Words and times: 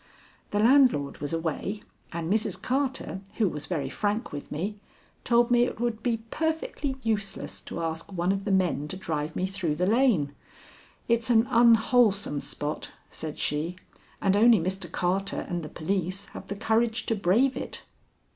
The 0.49 0.57
landlord 0.57 1.19
was 1.19 1.31
away, 1.31 1.83
and 2.11 2.27
Mrs. 2.33 2.59
Carter, 2.59 3.21
who 3.37 3.47
was 3.47 3.67
very 3.67 3.87
frank 3.87 4.31
with 4.31 4.51
me, 4.51 4.79
told 5.23 5.51
me 5.51 5.61
it 5.61 5.79
would 5.79 6.01
be 6.01 6.23
perfectly 6.31 6.95
useless 7.03 7.61
to 7.61 7.83
ask 7.83 8.11
one 8.11 8.31
of 8.31 8.43
the 8.43 8.51
men 8.51 8.87
to 8.87 8.97
drive 8.97 9.35
me 9.35 9.45
through 9.45 9.75
the 9.75 9.85
lane. 9.85 10.33
"It's 11.07 11.29
an 11.29 11.45
unwholesome 11.51 12.39
spot," 12.41 12.89
said 13.11 13.37
she, 13.37 13.75
"and 14.19 14.35
only 14.35 14.57
Mr. 14.57 14.91
Carter 14.91 15.41
and 15.47 15.61
the 15.61 15.69
police 15.69 16.25
have 16.29 16.47
the 16.47 16.55
courage 16.55 17.05
to 17.05 17.15
brave 17.15 17.55
it." 17.55 17.83